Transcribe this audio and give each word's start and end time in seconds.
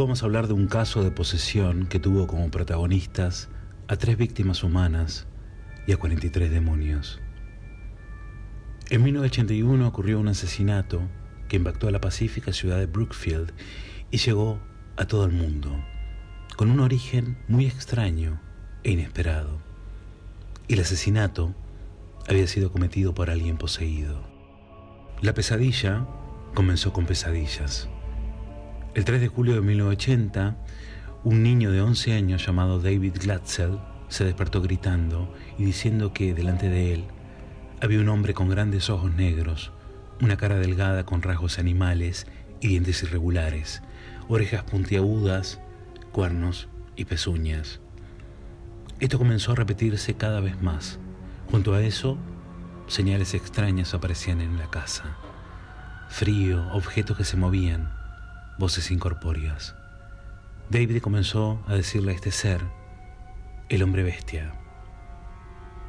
Vamos 0.00 0.22
a 0.22 0.26
hablar 0.26 0.46
de 0.46 0.54
un 0.54 0.66
caso 0.66 1.04
de 1.04 1.10
posesión 1.10 1.86
que 1.86 2.00
tuvo 2.00 2.26
como 2.26 2.50
protagonistas 2.50 3.50
a 3.86 3.96
tres 3.96 4.16
víctimas 4.16 4.64
humanas 4.64 5.26
y 5.86 5.92
a 5.92 5.98
43 5.98 6.50
demonios. 6.50 7.20
En 8.88 9.02
1981 9.02 9.86
ocurrió 9.86 10.18
un 10.18 10.28
asesinato 10.28 11.02
que 11.50 11.56
impactó 11.56 11.86
a 11.86 11.90
la 11.90 12.00
pacífica 12.00 12.54
ciudad 12.54 12.78
de 12.78 12.86
Brookfield 12.86 13.52
y 14.10 14.16
llegó 14.16 14.58
a 14.96 15.04
todo 15.04 15.26
el 15.26 15.32
mundo, 15.32 15.84
con 16.56 16.70
un 16.70 16.80
origen 16.80 17.36
muy 17.46 17.66
extraño 17.66 18.40
e 18.84 18.92
inesperado. 18.92 19.60
El 20.68 20.80
asesinato 20.80 21.54
había 22.26 22.46
sido 22.46 22.72
cometido 22.72 23.12
por 23.12 23.28
alguien 23.28 23.58
poseído. 23.58 24.22
La 25.20 25.34
pesadilla 25.34 26.06
comenzó 26.54 26.94
con 26.94 27.04
pesadillas. 27.04 27.90
El 28.92 29.04
3 29.04 29.20
de 29.20 29.28
julio 29.28 29.54
de 29.54 29.60
1980, 29.60 30.56
un 31.22 31.44
niño 31.44 31.70
de 31.70 31.80
11 31.80 32.12
años 32.12 32.44
llamado 32.44 32.80
David 32.80 33.18
Glatzel 33.22 33.78
se 34.08 34.24
despertó 34.24 34.60
gritando 34.62 35.32
y 35.56 35.64
diciendo 35.64 36.12
que 36.12 36.34
delante 36.34 36.68
de 36.68 36.94
él 36.94 37.04
había 37.80 38.00
un 38.00 38.08
hombre 38.08 38.34
con 38.34 38.48
grandes 38.48 38.90
ojos 38.90 39.14
negros, 39.14 39.70
una 40.20 40.36
cara 40.36 40.56
delgada 40.56 41.06
con 41.06 41.22
rasgos 41.22 41.60
animales 41.60 42.26
y 42.60 42.66
dientes 42.66 43.04
irregulares, 43.04 43.80
orejas 44.26 44.64
puntiagudas, 44.64 45.60
cuernos 46.10 46.68
y 46.96 47.04
pezuñas. 47.04 47.78
Esto 48.98 49.18
comenzó 49.18 49.52
a 49.52 49.54
repetirse 49.56 50.14
cada 50.14 50.40
vez 50.40 50.60
más. 50.60 50.98
Junto 51.48 51.74
a 51.74 51.82
eso, 51.82 52.18
señales 52.88 53.34
extrañas 53.34 53.94
aparecían 53.94 54.40
en 54.40 54.58
la 54.58 54.68
casa. 54.68 55.16
Frío, 56.08 56.66
objetos 56.72 57.16
que 57.16 57.24
se 57.24 57.36
movían, 57.36 57.99
voces 58.60 58.90
incorpóreas. 58.90 59.74
David 60.68 61.00
comenzó 61.00 61.64
a 61.66 61.74
decirle 61.74 62.12
a 62.12 62.14
este 62.14 62.30
ser, 62.30 62.60
el 63.70 63.82
hombre 63.82 64.04
bestia. 64.04 64.52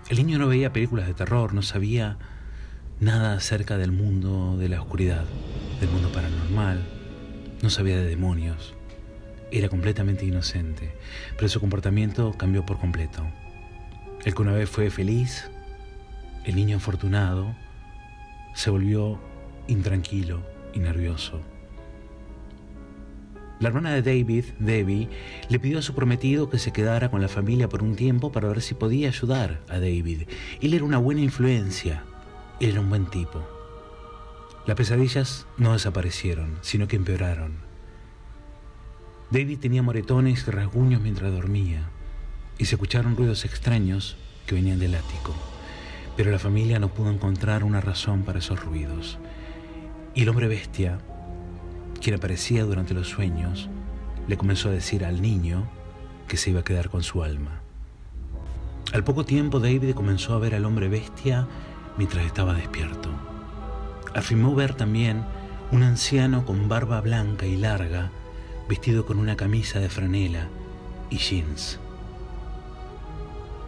El 0.09 0.17
niño 0.17 0.39
no 0.39 0.47
veía 0.47 0.73
películas 0.73 1.05
de 1.05 1.13
terror, 1.13 1.53
no 1.53 1.61
sabía 1.61 2.17
nada 2.99 3.33
acerca 3.33 3.77
del 3.77 3.91
mundo 3.91 4.57
de 4.57 4.69
la 4.69 4.81
oscuridad, 4.81 5.25
del 5.81 5.89
mundo 5.89 6.11
paranormal, 6.11 6.81
no 7.61 7.69
sabía 7.69 7.97
de 7.97 8.07
demonios. 8.07 8.73
Era 9.51 9.67
completamente 9.67 10.25
inocente, 10.25 10.95
pero 11.35 11.49
su 11.49 11.59
comportamiento 11.59 12.31
cambió 12.37 12.65
por 12.65 12.79
completo. 12.79 13.21
El 14.23 14.33
que 14.33 14.41
una 14.41 14.53
vez 14.53 14.69
fue 14.69 14.89
feliz, 14.89 15.51
el 16.45 16.55
niño 16.55 16.77
afortunado, 16.77 17.53
se 18.55 18.69
volvió 18.69 19.19
intranquilo 19.67 20.41
y 20.73 20.79
nervioso. 20.79 21.41
La 23.61 23.67
hermana 23.67 23.93
de 23.93 24.01
David, 24.01 24.45
Debbie, 24.57 25.07
le 25.47 25.59
pidió 25.59 25.77
a 25.77 25.83
su 25.83 25.93
prometido 25.93 26.49
que 26.49 26.57
se 26.57 26.73
quedara 26.73 27.11
con 27.11 27.21
la 27.21 27.27
familia 27.27 27.69
por 27.69 27.83
un 27.83 27.95
tiempo 27.95 28.31
para 28.31 28.47
ver 28.47 28.59
si 28.59 28.73
podía 28.73 29.09
ayudar 29.09 29.61
a 29.69 29.73
David. 29.73 30.23
Él 30.61 30.73
era 30.73 30.83
una 30.83 30.97
buena 30.97 31.21
influencia, 31.21 32.03
él 32.59 32.71
era 32.71 32.81
un 32.81 32.89
buen 32.89 33.05
tipo. 33.05 33.47
Las 34.65 34.75
pesadillas 34.75 35.45
no 35.57 35.73
desaparecieron, 35.73 36.57
sino 36.61 36.87
que 36.87 36.95
empeoraron. 36.95 37.57
David 39.29 39.59
tenía 39.59 39.83
moretones 39.83 40.47
y 40.47 40.49
rasguños 40.49 40.99
mientras 40.99 41.31
dormía, 41.31 41.87
y 42.57 42.65
se 42.65 42.73
escucharon 42.75 43.15
ruidos 43.15 43.45
extraños 43.45 44.17
que 44.47 44.55
venían 44.55 44.79
del 44.79 44.95
ático. 44.95 45.35
Pero 46.17 46.31
la 46.31 46.39
familia 46.39 46.79
no 46.79 46.91
pudo 46.95 47.11
encontrar 47.11 47.63
una 47.63 47.79
razón 47.79 48.23
para 48.23 48.39
esos 48.39 48.59
ruidos. 48.65 49.19
Y 50.15 50.23
el 50.23 50.29
hombre 50.29 50.47
bestia 50.47 50.97
quien 52.01 52.15
aparecía 52.15 52.65
durante 52.65 52.93
los 52.93 53.07
sueños, 53.07 53.69
le 54.27 54.35
comenzó 54.35 54.69
a 54.69 54.73
decir 54.73 55.05
al 55.05 55.21
niño 55.21 55.67
que 56.27 56.37
se 56.37 56.49
iba 56.49 56.61
a 56.61 56.63
quedar 56.63 56.89
con 56.89 57.03
su 57.03 57.23
alma. 57.23 57.61
Al 58.91 59.03
poco 59.03 59.23
tiempo 59.23 59.59
David 59.59 59.93
comenzó 59.93 60.33
a 60.33 60.39
ver 60.39 60.55
al 60.55 60.65
hombre 60.65 60.89
bestia 60.89 61.47
mientras 61.97 62.25
estaba 62.25 62.53
despierto. 62.53 63.09
Afirmó 64.13 64.53
ver 64.55 64.73
también 64.73 65.23
un 65.71 65.83
anciano 65.83 66.45
con 66.45 66.67
barba 66.67 66.99
blanca 66.99 67.45
y 67.45 67.55
larga, 67.55 68.11
vestido 68.67 69.05
con 69.05 69.19
una 69.19 69.37
camisa 69.37 69.79
de 69.79 69.89
franela 69.89 70.49
y 71.09 71.17
jeans. 71.17 71.79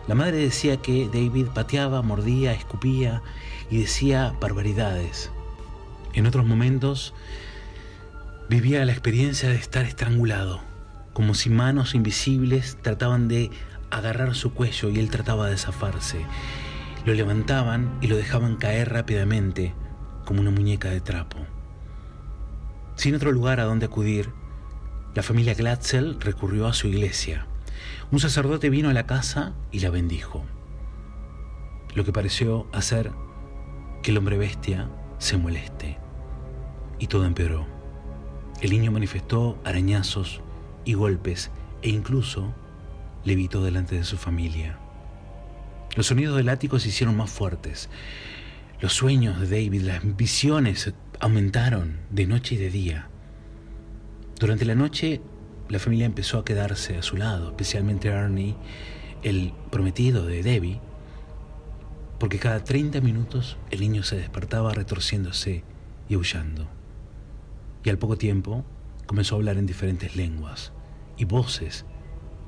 La 0.08 0.16
madre 0.16 0.38
decía 0.38 0.78
que 0.78 1.08
David 1.08 1.48
pateaba, 1.54 2.02
mordía, 2.02 2.52
escupía 2.52 3.22
y 3.70 3.80
decía 3.80 4.36
barbaridades. 4.42 5.32
En 6.14 6.26
otros 6.26 6.46
momentos 6.46 7.14
Vivía 8.54 8.86
la 8.86 8.92
experiencia 8.92 9.50
de 9.50 9.56
estar 9.56 9.84
estrangulado, 9.84 10.62
como 11.14 11.34
si 11.34 11.50
manos 11.50 11.96
invisibles 11.96 12.78
trataban 12.84 13.28
de 13.28 13.50
agarrar 13.90 14.36
su 14.36 14.54
cuello 14.54 14.90
y 14.92 15.00
él 15.00 15.10
trataba 15.10 15.50
de 15.50 15.58
zafarse. 15.58 16.24
Lo 17.04 17.16
levantaban 17.16 17.98
y 18.00 18.06
lo 18.06 18.16
dejaban 18.16 18.58
caer 18.58 18.94
rápidamente, 18.94 19.74
como 20.24 20.40
una 20.40 20.52
muñeca 20.52 20.92
de 20.92 21.02
trapo. 21.02 21.40
Sin 22.94 23.16
otro 23.16 23.32
lugar 23.32 23.60
a 23.60 23.64
donde 23.64 23.88
acudir, 23.88 24.30
la 25.16 25.24
familia 25.24 25.56
Glatzel 25.56 26.22
recurrió 26.22 26.68
a 26.68 26.74
su 26.74 26.88
iglesia. 26.88 27.48
Un 28.12 28.20
sacerdote 28.20 28.70
vino 28.70 28.88
a 28.92 28.94
la 28.94 29.08
casa 29.08 29.54
y 29.72 29.80
la 29.80 29.90
bendijo, 29.90 30.46
lo 31.96 32.06
que 32.06 32.14
pareció 32.14 32.68
hacer 32.72 33.14
que 34.04 34.12
el 34.12 34.18
hombre 34.20 34.38
bestia 34.38 34.92
se 35.18 35.38
moleste, 35.38 35.98
y 37.00 37.08
todo 37.08 37.26
empeoró. 37.26 37.73
El 38.64 38.70
niño 38.70 38.94
manifestó 38.94 39.60
arañazos 39.66 40.40
y 40.86 40.94
golpes 40.94 41.52
e 41.82 41.90
incluso 41.90 42.56
levitó 43.26 43.62
delante 43.62 43.96
de 43.96 44.06
su 44.06 44.16
familia. 44.16 44.80
Los 45.98 46.08
sonidos 46.08 46.38
del 46.38 46.48
ático 46.48 46.80
se 46.80 46.88
hicieron 46.88 47.18
más 47.18 47.30
fuertes. 47.30 47.90
Los 48.80 48.94
sueños 48.94 49.42
de 49.42 49.48
David, 49.48 49.82
las 49.82 50.16
visiones 50.16 50.94
aumentaron 51.20 51.98
de 52.10 52.26
noche 52.26 52.56
y 52.56 52.58
de 52.58 52.70
día. 52.70 53.10
Durante 54.40 54.64
la 54.64 54.76
noche, 54.76 55.20
la 55.68 55.80
familia 55.80 56.06
empezó 56.06 56.40
a 56.40 56.46
quedarse 56.46 56.98
a 56.98 57.04
su 57.04 57.18
lado, 57.18 57.50
especialmente 57.50 58.08
Ernie, 58.08 58.56
el 59.24 59.52
prometido 59.72 60.26
de 60.26 60.42
Debbie, 60.42 60.80
porque 62.18 62.40
cada 62.40 62.64
30 62.64 63.02
minutos 63.02 63.58
el 63.72 63.82
niño 63.82 64.04
se 64.04 64.16
despertaba 64.16 64.74
retorciéndose 64.74 65.66
y 66.08 66.14
aullando 66.14 66.70
y 67.84 67.90
al 67.90 67.98
poco 67.98 68.18
tiempo 68.18 68.64
comenzó 69.06 69.36
a 69.36 69.38
hablar 69.38 69.58
en 69.58 69.66
diferentes 69.66 70.16
lenguas 70.16 70.72
y 71.18 71.26
voces 71.26 71.86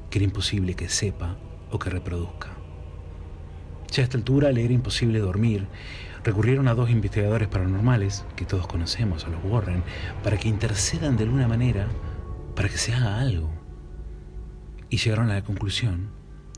que 0.10 0.20
era 0.20 0.26
imposible 0.26 0.76
que 0.76 0.90
sepa 0.90 1.38
o 1.72 1.80
que 1.80 1.90
reproduzca. 1.90 2.56
Ya 3.92 4.02
a 4.02 4.06
esta 4.06 4.18
altura 4.18 4.52
le 4.52 4.64
era 4.64 4.74
imposible 4.74 5.20
dormir. 5.20 5.68
Recurrieron 6.24 6.68
a 6.68 6.74
dos 6.74 6.90
investigadores 6.90 7.48
paranormales, 7.48 8.26
que 8.36 8.46
todos 8.46 8.68
conocemos, 8.68 9.26
a 9.26 9.30
los 9.30 9.44
Warren, 9.44 9.84
para 10.24 10.38
que 10.38 10.50
intercedan 10.50 11.18
de 11.18 11.24
alguna 11.24 11.48
manera 11.48 11.88
para 12.56 12.68
que 12.68 12.78
se 12.78 12.94
haga 12.94 13.20
algo. 13.20 13.52
Y 14.90 14.98
llegaron 14.98 15.30
a 15.30 15.36
la 15.36 15.44
conclusión, 15.44 16.10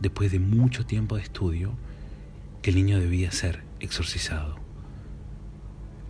después 0.01 0.31
de 0.31 0.39
mucho 0.39 0.85
tiempo 0.85 1.15
de 1.15 1.23
estudio, 1.23 1.73
que 2.61 2.69
el 2.69 2.77
niño 2.77 2.99
debía 2.99 3.31
ser 3.31 3.63
exorcizado. 3.79 4.55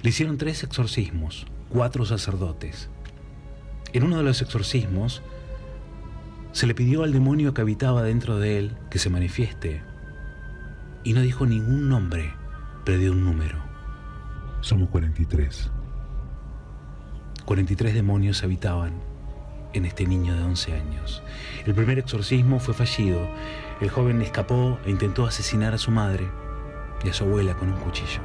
Le 0.01 0.09
hicieron 0.09 0.37
tres 0.37 0.63
exorcismos, 0.63 1.47
cuatro 1.69 2.05
sacerdotes. 2.05 2.89
En 3.93 4.03
uno 4.03 4.17
de 4.17 4.23
los 4.23 4.41
exorcismos, 4.41 5.21
se 6.51 6.67
le 6.67 6.75
pidió 6.75 7.03
al 7.03 7.13
demonio 7.13 7.53
que 7.53 7.61
habitaba 7.61 8.03
dentro 8.03 8.39
de 8.39 8.57
él 8.57 8.77
que 8.89 8.99
se 8.99 9.09
manifieste. 9.09 9.83
Y 11.03 11.13
no 11.13 11.21
dijo 11.21 11.45
ningún 11.45 11.89
nombre, 11.89 12.33
pero 12.83 12.97
dio 12.97 13.11
un 13.11 13.23
número. 13.23 13.57
Somos 14.61 14.89
43. 14.89 15.71
43 17.45 17.93
demonios 17.93 18.43
habitaban 18.43 18.93
en 19.73 19.85
este 19.85 20.05
niño 20.05 20.35
de 20.35 20.43
11 20.43 20.73
años. 20.73 21.23
El 21.65 21.75
primer 21.75 21.99
exorcismo 21.99 22.59
fue 22.59 22.73
fallido. 22.73 23.27
El 23.79 23.89
joven 23.89 24.21
escapó 24.21 24.79
e 24.85 24.89
intentó 24.89 25.25
asesinar 25.25 25.73
a 25.73 25.77
su 25.77 25.91
madre 25.91 26.27
y 27.03 27.09
a 27.09 27.13
su 27.13 27.23
abuela 27.23 27.55
con 27.55 27.69
un 27.71 27.79
cuchillo. 27.79 28.21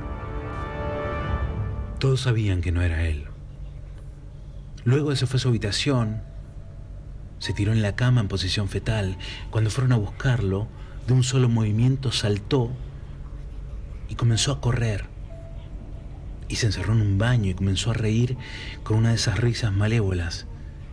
Todos 1.99 2.23
sabían 2.23 2.62
que 2.62 2.73
no 2.73 2.83
era 2.83 3.05
él. 3.05 3.31
Luego 4.84 5.14
se 5.14 5.26
fue 5.26 5.37
a 5.37 5.40
su 5.40 5.49
habitación, 5.49 6.23
se 7.38 7.52
tiró 7.52 7.73
en 7.73 7.82
la 7.82 7.96
cama 7.96 8.20
en 8.20 8.29
posición 8.29 8.69
fetal. 8.69 9.17
Cuando 9.50 9.70
fueron 9.70 9.93
a 9.93 9.96
buscarlo, 9.96 10.69
de 11.06 11.12
un 11.12 11.25
solo 11.25 11.49
movimiento 11.49 12.12
saltó 12.12 12.70
y 14.08 14.14
comenzó 14.14 14.52
a 14.52 14.61
correr. 14.61 15.06
Y 16.49 16.56
se 16.56 16.67
encerró 16.67 16.93
en 16.93 17.00
un 17.00 17.19
baño 17.19 17.50
y 17.50 17.55
comenzó 17.55 17.90
a 17.90 17.94
reír 17.94 18.37
con 18.84 18.99
una 18.99 19.11
de 19.11 19.17
esas 19.17 19.38
risas 19.38 19.73
malévolas 19.73 20.46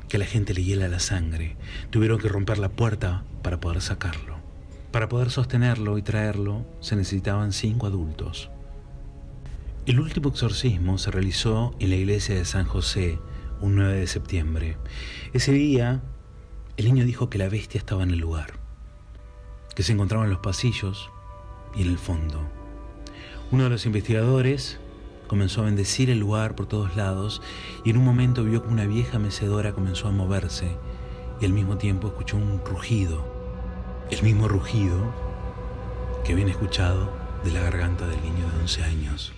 que 0.08 0.18
a 0.18 0.20
la 0.20 0.26
gente 0.26 0.54
le 0.54 0.64
hiela 0.64 0.88
la 0.88 1.00
sangre. 1.00 1.56
Tuvieron 1.92 2.20
que 2.20 2.30
romper 2.30 2.58
la 2.58 2.70
puerta 2.70 3.24
para 3.44 3.60
poder 3.60 3.82
sacarlo. 3.82 4.38
Para 4.92 5.08
poder 5.08 5.30
sostenerlo 5.30 5.98
y 5.98 6.02
traerlo 6.02 6.66
se 6.80 6.96
necesitaban 6.96 7.54
cinco 7.54 7.86
adultos. 7.86 8.50
El 9.86 10.00
último 10.00 10.30
exorcismo 10.30 10.98
se 10.98 11.12
realizó 11.12 11.76
en 11.80 11.92
la 11.92 11.96
iglesia 11.96 12.36
de 12.36 12.46
San 12.46 12.66
José 12.66 13.20
un 13.62 13.76
9 13.76 13.98
de 13.98 14.08
septiembre. 14.08 14.78
Ese 15.34 15.52
día, 15.52 16.02
el 16.78 16.86
niño 16.86 17.06
dijo 17.06 17.30
que 17.30 17.38
la 17.38 17.50
bestia 17.50 17.78
estaba 17.78 18.04
en 18.04 18.12
el 18.12 18.20
lugar, 18.20 18.54
que 19.76 19.84
se 19.84 19.94
encontraba 19.94 20.24
en 20.24 20.32
los 20.32 20.40
pasillos 20.40 21.10
y 21.76 21.82
en 21.82 21.90
el 21.90 21.98
fondo. 21.98 22.42
Uno 23.52 23.66
de 23.66 23.70
los 23.70 23.86
investigadores 23.86 24.80
comenzó 25.28 25.62
a 25.62 25.66
bendecir 25.66 26.10
el 26.10 26.20
lugar 26.20 26.56
por 26.56 26.68
todos 26.68 26.96
lados 26.96 27.42
y 27.84 27.92
en 27.92 27.98
un 27.98 28.06
momento 28.06 28.44
vio 28.44 28.64
que 28.64 28.70
una 28.70 28.86
vieja 28.86 29.20
mecedora 29.20 29.74
comenzó 29.74 30.08
a 30.08 30.12
moverse 30.12 30.78
y 31.42 31.46
al 31.46 31.54
mismo 31.54 31.78
tiempo 31.78 32.08
escuchó 32.08 32.38
un 32.38 32.62
rugido, 32.66 33.24
el 34.10 34.24
mismo 34.24 34.48
rugido 34.48 35.14
que 36.24 36.34
habían 36.34 36.50
escuchado 36.50 37.12
de 37.44 37.52
la 37.52 37.62
garganta 37.62 38.08
del 38.08 38.22
niño 38.22 38.50
de 38.52 38.62
11 38.62 38.84
años. 38.84 39.34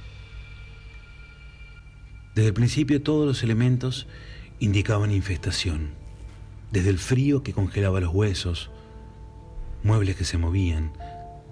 Desde 2.36 2.48
el 2.48 2.54
principio 2.54 3.02
todos 3.02 3.28
los 3.28 3.44
elementos 3.44 4.08
indicaban 4.60 5.12
infestación, 5.12 5.92
desde 6.72 6.90
el 6.90 6.98
frío 6.98 7.44
que 7.44 7.52
congelaba 7.52 8.00
los 8.00 8.14
huesos, 8.14 8.72
muebles 9.84 10.16
que 10.16 10.24
se 10.24 10.38
movían, 10.38 10.94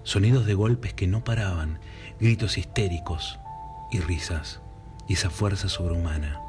sonidos 0.03 0.45
de 0.45 0.53
golpes 0.53 0.93
que 0.93 1.05
no 1.05 1.23
paraban, 1.23 1.79
gritos 2.21 2.57
histéricos 2.57 3.39
y 3.91 3.99
risas, 3.99 4.61
y 5.09 5.13
esa 5.13 5.29
fuerza 5.29 5.67
sobrehumana. 5.67 6.39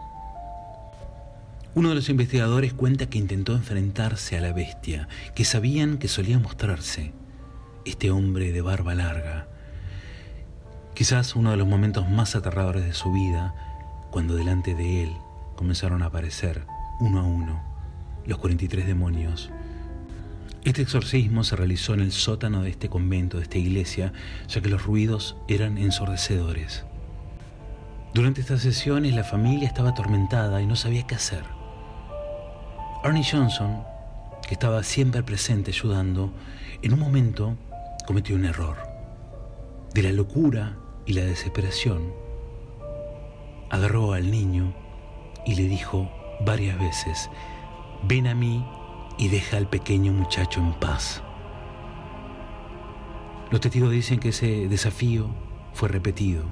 Uno 1.75 1.89
de 1.89 1.97
los 1.97 2.09
investigadores 2.09 2.73
cuenta 2.73 3.07
que 3.07 3.19
intentó 3.19 3.55
enfrentarse 3.55 4.37
a 4.37 4.41
la 4.41 4.53
bestia, 4.53 5.09
que 5.35 5.45
sabían 5.45 5.99
que 5.99 6.07
solía 6.07 6.39
mostrarse, 6.39 7.13
este 7.85 8.13
hombre 8.13 8.53
de 8.53 8.61
barba 8.61 8.95
larga. 8.95 9.49
Quizás 10.95 11.35
uno 11.35 11.51
de 11.51 11.57
los 11.57 11.67
momentos 11.67 12.09
más 12.09 12.37
aterradores 12.37 12.85
de 12.85 12.93
su 12.93 13.13
vida, 13.13 13.70
cuando 14.11 14.35
delante 14.35 14.75
de 14.75 15.05
él 15.05 15.17
comenzaron 15.57 16.03
a 16.03 16.07
aparecer, 16.07 16.67
uno 17.01 17.21
a 17.21 17.23
uno, 17.23 17.63
los 18.27 18.39
43 18.39 18.87
demonios. 18.87 19.51
Este 20.65 20.83
exorcismo 20.83 21.45
se 21.45 21.57
realizó 21.57 21.95
en 21.95 22.01
el 22.01 22.13
sótano 22.13 22.63
de 22.63 22.71
este 22.71 22.89
convento, 22.89 23.39
de 23.39 23.45
esta 23.45 23.59
iglesia, 23.59 24.13
ya 24.49 24.61
que 24.61 24.69
los 24.69 24.85
ruidos 24.85 25.37
eran 25.49 25.79
ensordecedores. 25.79 26.85
Durante 28.13 28.41
estas 28.41 28.61
sesiones 28.61 29.15
la 29.15 29.25
familia 29.25 29.69
estaba 29.69 29.91
atormentada 29.91 30.61
y 30.61 30.67
no 30.67 30.77
sabía 30.77 31.07
qué 31.07 31.15
hacer. 31.15 31.45
Arnie 33.03 33.25
Johnson, 33.25 33.83
que 34.47 34.55
estaba 34.55 34.83
siempre 34.83 35.23
presente 35.23 35.71
ayudando, 35.71 36.33
en 36.83 36.93
un 36.93 36.99
momento 36.99 37.57
cometió 38.07 38.35
un 38.35 38.45
error. 38.45 38.77
De 39.95 40.03
la 40.03 40.13
locura 40.13 40.77
y 41.07 41.15
la 41.15 41.23
desesperación, 41.23 42.13
agarró 43.71 44.13
al 44.13 44.31
niño 44.31 44.75
y 45.47 45.55
le 45.55 45.63
dijo 45.65 46.11
varias 46.45 46.79
veces, 46.79 47.31
ven 48.03 48.27
a 48.27 48.35
mí 48.35 48.67
y 49.17 49.29
deja 49.29 49.57
al 49.57 49.69
pequeño 49.69 50.13
muchacho 50.13 50.61
en 50.61 50.73
paz. 50.75 51.23
Los 53.51 53.61
testigos 53.61 53.91
dicen 53.91 54.21
que 54.21 54.31
ese 54.31 54.69
desafío 54.69 55.29
fue 55.73 55.89
repetido 55.89 56.45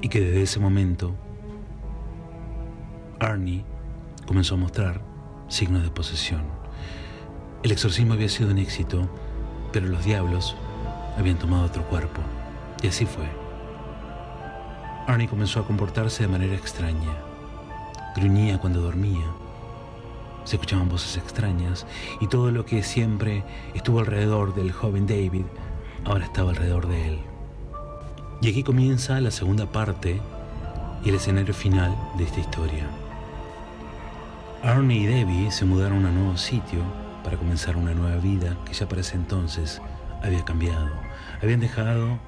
y 0.00 0.08
que 0.08 0.20
desde 0.20 0.42
ese 0.42 0.60
momento 0.60 1.14
Arnie 3.20 3.64
comenzó 4.26 4.54
a 4.54 4.58
mostrar 4.58 5.02
signos 5.48 5.82
de 5.82 5.90
posesión. 5.90 6.42
El 7.62 7.72
exorcismo 7.72 8.14
había 8.14 8.28
sido 8.28 8.50
un 8.50 8.58
éxito, 8.58 9.08
pero 9.72 9.86
los 9.86 10.04
diablos 10.04 10.56
habían 11.18 11.38
tomado 11.38 11.64
otro 11.64 11.84
cuerpo. 11.88 12.22
Y 12.82 12.86
así 12.86 13.04
fue. 13.04 13.39
Arnie 15.10 15.26
comenzó 15.26 15.58
a 15.58 15.66
comportarse 15.66 16.22
de 16.22 16.28
manera 16.28 16.54
extraña. 16.54 17.16
Gruñía 18.14 18.60
cuando 18.60 18.80
dormía. 18.80 19.26
Se 20.44 20.54
escuchaban 20.54 20.88
voces 20.88 21.16
extrañas 21.16 21.84
y 22.20 22.28
todo 22.28 22.52
lo 22.52 22.64
que 22.64 22.84
siempre 22.84 23.42
estuvo 23.74 23.98
alrededor 23.98 24.54
del 24.54 24.70
joven 24.70 25.08
David 25.08 25.46
ahora 26.04 26.26
estaba 26.26 26.50
alrededor 26.50 26.86
de 26.86 27.08
él. 27.08 27.18
Y 28.40 28.50
aquí 28.50 28.62
comienza 28.62 29.20
la 29.20 29.32
segunda 29.32 29.66
parte 29.66 30.20
y 31.04 31.08
el 31.08 31.16
escenario 31.16 31.54
final 31.54 31.92
de 32.16 32.22
esta 32.22 32.38
historia. 32.38 32.86
Arnie 34.62 35.00
y 35.00 35.06
Debbie 35.06 35.50
se 35.50 35.64
mudaron 35.64 36.06
a 36.06 36.10
un 36.10 36.14
nuevo 36.14 36.36
sitio 36.36 36.84
para 37.24 37.36
comenzar 37.36 37.76
una 37.76 37.94
nueva 37.94 38.18
vida 38.18 38.56
que 38.64 38.74
ya 38.74 38.88
para 38.88 39.00
ese 39.00 39.16
entonces 39.16 39.82
había 40.22 40.44
cambiado. 40.44 40.88
Habían 41.42 41.58
dejado 41.58 42.20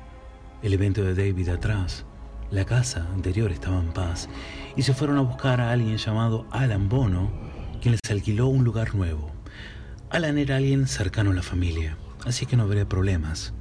el 0.65 0.73
evento 0.73 1.05
de 1.05 1.15
David 1.15 1.49
atrás 1.51 2.07
la 2.53 2.67
casa 2.67 3.09
anterior 3.15 3.51
estaba 3.51 3.81
en 3.81 3.93
paz 3.93 4.29
y 4.77 4.83
se 4.83 4.93
fueron 4.93 5.17
a 5.17 5.23
buscar 5.23 5.61
a 5.61 5.73
alguien 5.73 5.97
llamado 5.97 6.47
Alan 6.51 6.89
Bono, 6.89 7.33
quien 7.81 7.93
les 7.93 8.11
alquiló 8.11 8.47
un 8.49 8.63
lugar 8.63 8.95
nuevo. 8.95 9.31
Alan 10.11 10.37
era 10.37 10.57
alguien 10.57 10.87
cercano 10.87 11.31
a 11.31 11.35
la 11.35 11.43
familia, 11.43 11.97
así 12.27 12.45
que 12.45 12.57
no 12.57 12.65
habría 12.65 12.87
problemas. 12.87 13.55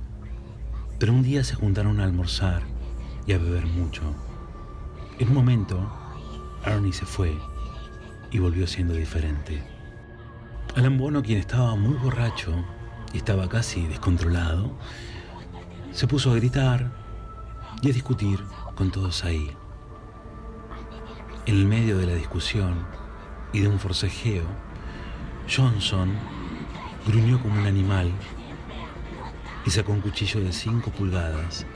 Pero 1.00 1.14
un 1.14 1.24
día 1.24 1.46
se 1.46 1.56
juntaron 1.56 2.02
a 2.02 2.04
almorzar 2.04 2.64
y 3.26 3.32
a 3.32 3.38
beber 3.38 3.66
mucho. 3.66 4.04
En 5.20 5.30
un 5.30 5.36
momento, 5.36 5.90
Ernie 6.66 6.92
se 6.92 7.06
fue 7.06 7.34
y 8.30 8.40
volvió 8.40 8.68
siendo 8.68 8.94
diferente. 8.94 9.64
Alan 10.76 10.98
Bono, 10.98 11.24
quien 11.24 11.40
estaba 11.40 11.76
muy 11.76 11.96
borracho 11.96 12.54
y 13.14 13.18
estaba 13.18 13.48
casi 13.48 13.88
descontrolado, 13.88 14.78
se 15.94 16.08
puso 16.08 16.32
a 16.32 16.36
gritar 16.36 16.92
y 17.82 17.90
a 17.90 17.94
discutir 17.94 18.40
con 18.82 18.90
todos 18.90 19.24
ahí. 19.26 19.56
En 21.46 21.54
el 21.54 21.68
medio 21.68 22.00
de 22.00 22.08
la 22.08 22.16
discusión 22.16 22.84
y 23.54 23.60
de 23.60 23.68
un 23.68 23.78
forcejeo, 23.78 24.42
Johnson 25.48 26.10
gruñó 27.06 27.40
como 27.40 27.60
un 27.60 27.68
animal 27.68 28.12
y 29.68 29.70
sacó 29.70 29.92
un 29.92 30.02
cuchillo 30.02 30.40
de 30.40 30.52
cinco 30.52 30.90
pulgadas 30.90 31.68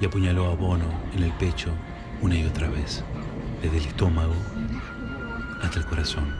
y 0.00 0.06
apuñaló 0.06 0.50
a 0.50 0.56
Bono 0.56 0.86
en 1.14 1.22
el 1.22 1.30
pecho 1.34 1.70
una 2.20 2.34
y 2.34 2.44
otra 2.46 2.68
vez, 2.68 3.04
desde 3.62 3.76
el 3.76 3.86
estómago 3.86 4.34
hasta 5.62 5.78
el 5.78 5.86
corazón. 5.86 6.34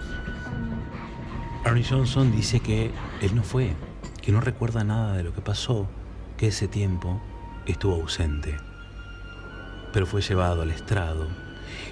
Arnie 1.64 1.86
Johnson 1.88 2.32
dice 2.32 2.58
que 2.58 2.90
él 3.20 3.36
no 3.36 3.44
fue, 3.44 3.76
que 4.22 4.32
no 4.32 4.40
recuerda 4.40 4.82
nada 4.82 5.16
de 5.16 5.22
lo 5.22 5.32
que 5.32 5.40
pasó, 5.40 5.88
que 6.36 6.48
ese 6.48 6.66
tiempo 6.66 7.20
estuvo 7.64 7.94
ausente 7.94 8.56
pero 9.92 10.06
fue 10.06 10.22
llevado 10.22 10.62
al 10.62 10.70
estrado 10.70 11.26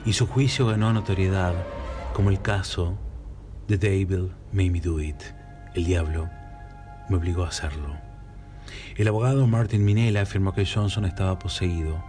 y 0.04 0.12
su 0.12 0.26
juicio 0.26 0.66
ganó 0.66 0.92
notoriedad 0.92 1.54
como 2.12 2.30
el 2.30 2.40
caso 2.40 2.96
The 3.66 3.78
Devil 3.78 4.32
Made 4.52 4.70
Me 4.70 4.80
Do 4.80 5.00
It. 5.00 5.20
El 5.74 5.84
diablo 5.84 6.30
me 7.08 7.16
obligó 7.16 7.44
a 7.44 7.48
hacerlo. 7.48 7.96
El 8.96 9.08
abogado 9.08 9.46
Martin 9.46 9.84
Minella 9.84 10.22
afirmó 10.22 10.54
que 10.54 10.64
Johnson 10.64 11.04
estaba 11.04 11.38
poseído 11.38 12.02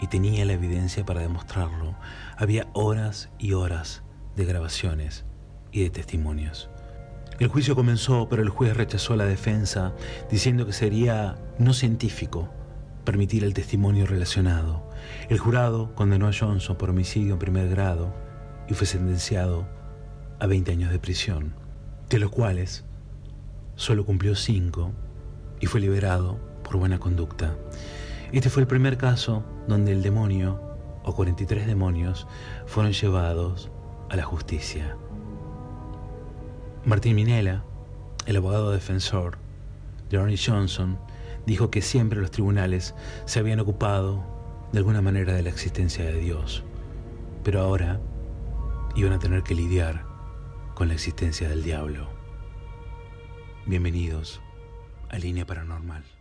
y 0.00 0.08
tenía 0.08 0.44
la 0.44 0.52
evidencia 0.52 1.04
para 1.04 1.20
demostrarlo. 1.20 1.94
Había 2.36 2.66
horas 2.74 3.30
y 3.38 3.52
horas 3.52 4.02
de 4.34 4.44
grabaciones 4.44 5.24
y 5.72 5.82
de 5.82 5.90
testimonios. 5.90 6.68
El 7.38 7.48
juicio 7.48 7.74
comenzó, 7.74 8.28
pero 8.28 8.42
el 8.42 8.48
juez 8.48 8.76
rechazó 8.76 9.14
la 9.16 9.24
defensa 9.24 9.94
diciendo 10.30 10.66
que 10.66 10.72
sería 10.72 11.36
no 11.58 11.74
científico 11.74 12.48
permitir 13.04 13.44
el 13.44 13.54
testimonio 13.54 14.06
relacionado. 14.06 14.85
El 15.28 15.38
jurado 15.38 15.94
condenó 15.94 16.28
a 16.28 16.32
Johnson 16.32 16.76
por 16.76 16.90
homicidio 16.90 17.34
en 17.34 17.38
primer 17.38 17.68
grado 17.68 18.14
y 18.68 18.74
fue 18.74 18.86
sentenciado 18.86 19.66
a 20.38 20.46
20 20.46 20.72
años 20.72 20.90
de 20.90 20.98
prisión, 20.98 21.54
de 22.08 22.18
los 22.18 22.30
cuales 22.30 22.84
solo 23.74 24.04
cumplió 24.04 24.34
5 24.34 24.92
y 25.60 25.66
fue 25.66 25.80
liberado 25.80 26.38
por 26.62 26.76
buena 26.76 26.98
conducta. 26.98 27.56
Este 28.32 28.50
fue 28.50 28.62
el 28.62 28.66
primer 28.66 28.96
caso 28.96 29.44
donde 29.68 29.92
el 29.92 30.02
demonio, 30.02 30.60
o 31.04 31.14
43 31.14 31.66
demonios, 31.66 32.26
fueron 32.66 32.92
llevados 32.92 33.70
a 34.08 34.16
la 34.16 34.24
justicia. 34.24 34.96
Martín 36.84 37.16
Minella, 37.16 37.64
el 38.26 38.36
abogado 38.36 38.72
defensor 38.72 39.38
de 40.10 40.18
Arnie 40.18 40.38
Johnson, 40.38 40.98
dijo 41.46 41.70
que 41.70 41.82
siempre 41.82 42.20
los 42.20 42.30
tribunales 42.30 42.94
se 43.24 43.38
habían 43.38 43.60
ocupado 43.60 44.35
de 44.72 44.78
alguna 44.78 45.02
manera 45.02 45.32
de 45.32 45.42
la 45.42 45.50
existencia 45.50 46.04
de 46.04 46.18
Dios, 46.18 46.64
pero 47.44 47.60
ahora 47.60 48.00
iban 48.94 49.12
a 49.12 49.18
tener 49.18 49.42
que 49.42 49.54
lidiar 49.54 50.04
con 50.74 50.88
la 50.88 50.94
existencia 50.94 51.48
del 51.48 51.62
diablo. 51.62 52.08
Bienvenidos 53.66 54.40
a 55.08 55.18
Línea 55.18 55.46
Paranormal. 55.46 56.15